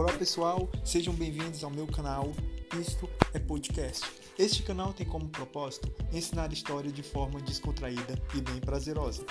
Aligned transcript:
Olá 0.00 0.14
pessoal, 0.14 0.66
sejam 0.82 1.12
bem-vindos 1.12 1.62
ao 1.62 1.70
meu 1.70 1.86
canal 1.86 2.32
Isto 2.80 3.06
é 3.34 3.38
Podcast. 3.38 4.06
Este 4.38 4.62
canal 4.62 4.94
tem 4.94 5.06
como 5.06 5.28
propósito 5.28 5.92
ensinar 6.10 6.50
história 6.54 6.90
de 6.90 7.02
forma 7.02 7.38
descontraída 7.42 8.14
e 8.34 8.40
bem 8.40 8.60
prazerosa. 8.60 9.26